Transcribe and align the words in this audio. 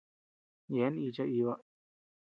Yeaben 0.73 0.97
icha 1.07 1.25
iba. 1.39 1.55